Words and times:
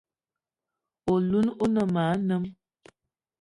Oloun 1.13 1.47
o 1.63 1.65
ne 1.73 1.83
ma 1.93 2.03
anem. 2.15 2.43